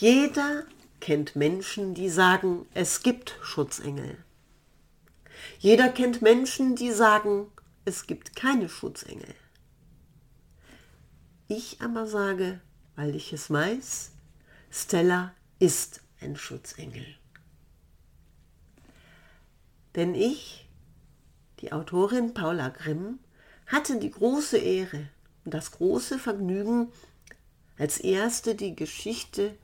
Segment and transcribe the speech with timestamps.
[0.00, 0.64] Jeder
[1.00, 4.16] kennt Menschen, die sagen, es gibt Schutzengel.
[5.58, 7.48] Jeder kennt Menschen, die sagen,
[7.84, 9.34] es gibt keine Schutzengel.
[11.48, 12.62] Ich aber sage,
[12.96, 14.12] weil ich es weiß,
[14.70, 17.04] Stella ist ein Schutzengel.
[19.96, 20.66] Denn ich,
[21.58, 23.18] die Autorin Paula Grimm,
[23.66, 25.10] hatte die große Ehre
[25.44, 26.90] und das große Vergnügen,
[27.76, 29.58] als erste die Geschichte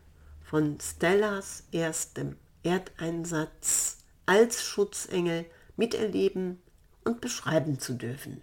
[0.48, 5.44] von Stellas erstem Erdeinsatz als Schutzengel
[5.76, 6.62] miterleben
[7.04, 8.42] und beschreiben zu dürfen.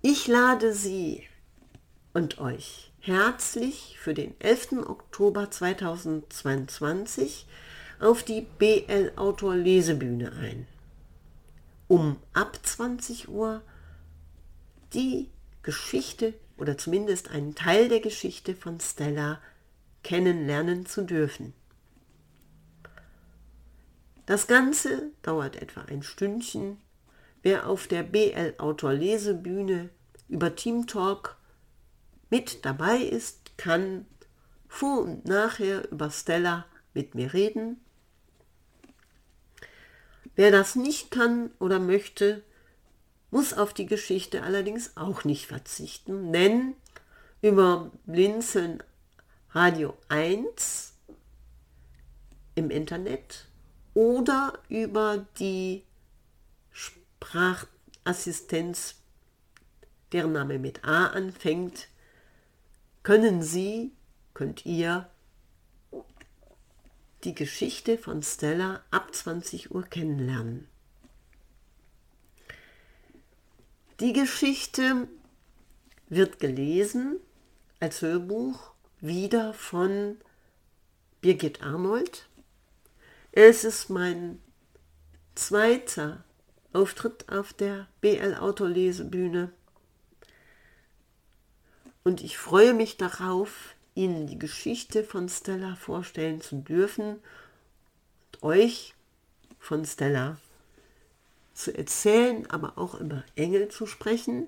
[0.00, 1.26] Ich lade Sie
[2.14, 4.84] und euch herzlich für den 11.
[4.86, 7.46] Oktober 2022
[7.98, 10.66] auf die BL Autor Lesebühne ein.
[11.88, 13.62] Um ab 20 Uhr
[14.94, 15.28] die
[15.62, 19.40] Geschichte oder zumindest einen Teil der Geschichte von Stella
[20.02, 21.54] kennenlernen zu dürfen.
[24.26, 26.76] Das Ganze dauert etwa ein Stündchen.
[27.42, 29.88] Wer auf der BL Autor Lesebühne
[30.28, 31.36] über Team Talk
[32.28, 34.06] mit dabei ist, kann
[34.68, 37.80] vor und nachher über Stella mit mir reden.
[40.36, 42.44] Wer das nicht kann oder möchte,
[43.30, 46.74] muss auf die Geschichte allerdings auch nicht verzichten, denn
[47.42, 48.82] über Blinzeln
[49.50, 50.94] Radio 1
[52.54, 53.46] im Internet
[53.94, 55.84] oder über die
[56.70, 58.96] Sprachassistenz,
[60.12, 61.88] deren Name mit A anfängt,
[63.02, 63.92] können Sie,
[64.34, 65.08] könnt ihr
[67.24, 70.68] die Geschichte von Stella ab 20 Uhr kennenlernen.
[74.00, 75.08] Die Geschichte
[76.08, 77.20] wird gelesen
[77.80, 78.72] als Hörbuch
[79.02, 80.16] wieder von
[81.20, 82.26] Birgit Arnold.
[83.30, 84.40] Es ist mein
[85.34, 86.24] zweiter
[86.72, 89.52] Auftritt auf der BL Autolesebühne
[92.02, 97.18] und ich freue mich darauf, Ihnen die Geschichte von Stella vorstellen zu dürfen
[98.32, 98.94] und euch
[99.58, 100.38] von Stella
[101.62, 104.46] zu erzählen, aber auch über Engel zu sprechen,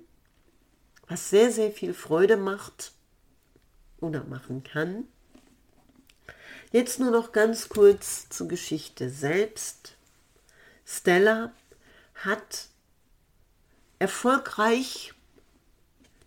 [1.09, 2.93] was sehr, sehr viel Freude macht
[4.00, 5.05] oder machen kann.
[6.73, 9.97] Jetzt nur noch ganz kurz zur Geschichte selbst.
[10.87, 11.53] Stella
[12.15, 12.69] hat
[13.99, 15.12] erfolgreich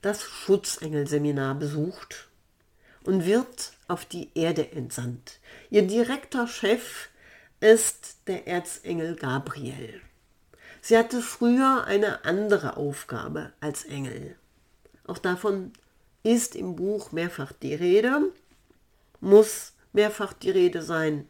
[0.02, 2.30] das Schutzengelseminar besucht
[3.04, 5.40] und wird auf die Erde entsandt.
[5.72, 7.10] Ihr direkter Chef
[7.60, 10.02] ist der Erzengel Gabriel.
[10.88, 14.36] Sie hatte früher eine andere Aufgabe als Engel.
[15.08, 15.74] Auch davon
[16.22, 18.32] ist im Buch mehrfach die Rede,
[19.20, 21.28] muss mehrfach die Rede sein.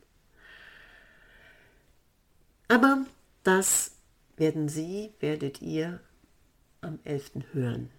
[2.68, 3.06] Aber
[3.44, 3.92] das
[4.36, 6.02] werden Sie, werdet ihr
[6.82, 7.32] am 11.
[7.54, 7.90] hören.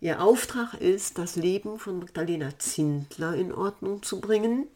[0.00, 4.66] Ihr Auftrag ist, das Leben von Magdalena Zindler in Ordnung zu bringen,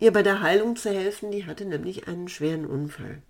[0.00, 3.22] ihr bei der Heilung zu helfen, die hatte nämlich einen schweren Unfall.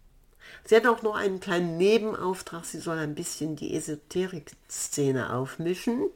[0.65, 6.09] Sie hat auch noch einen kleinen Nebenauftrag, sie soll ein bisschen die Esoterik-Szene aufmischen.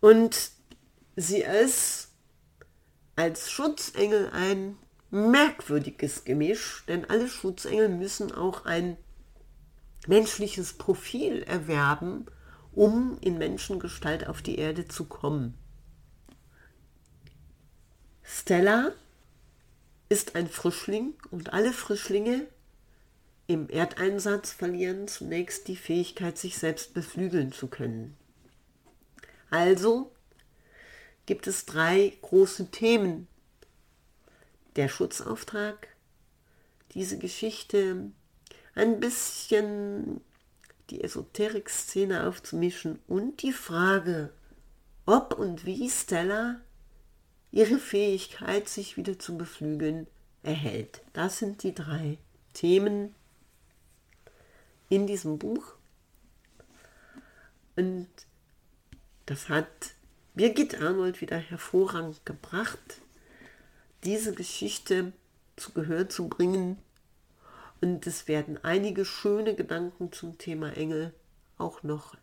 [0.00, 0.50] Und
[1.16, 2.08] sie ist
[3.16, 4.78] als Schutzengel ein
[5.10, 8.96] merkwürdiges Gemisch, denn alle Schutzengel müssen auch ein
[10.06, 12.26] menschliches Profil erwerben,
[12.72, 15.58] um in Menschengestalt auf die Erde zu kommen.
[18.22, 18.92] Stella
[20.12, 22.46] ist ein Frischling und alle Frischlinge
[23.46, 28.14] im Erdeinsatz verlieren zunächst die Fähigkeit, sich selbst beflügeln zu können.
[29.48, 30.12] Also
[31.24, 33.26] gibt es drei große Themen.
[34.76, 35.88] Der Schutzauftrag,
[36.92, 38.10] diese Geschichte,
[38.74, 40.20] ein bisschen
[40.90, 44.30] die Esoterik-Szene aufzumischen und die Frage,
[45.06, 46.60] ob und wie Stella
[47.52, 50.06] ihre Fähigkeit, sich wieder zu beflügeln,
[50.42, 51.02] erhält.
[51.12, 52.18] Das sind die drei
[52.54, 53.14] Themen
[54.88, 55.74] in diesem Buch.
[57.76, 58.08] Und
[59.26, 59.94] das hat
[60.34, 63.00] Birgit Arnold wieder hervorragend gebracht,
[64.04, 65.12] diese Geschichte
[65.56, 66.78] zu Gehör zu bringen.
[67.80, 71.12] Und es werden einige schöne Gedanken zum Thema Engel
[71.58, 72.16] auch noch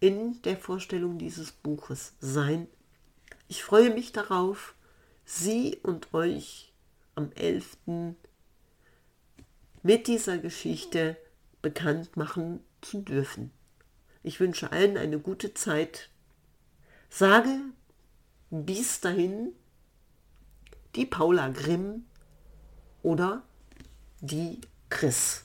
[0.00, 2.68] in der Vorstellung dieses Buches sein.
[3.48, 4.74] Ich freue mich darauf,
[5.24, 6.72] Sie und euch
[7.14, 7.76] am 11.
[9.82, 11.16] mit dieser Geschichte
[11.62, 13.50] bekannt machen zu dürfen.
[14.22, 16.10] Ich wünsche allen eine gute Zeit.
[17.10, 17.60] sage
[18.50, 19.52] bis dahin
[20.94, 22.06] die Paula Grimm
[23.02, 23.42] oder
[24.20, 25.44] die Chris.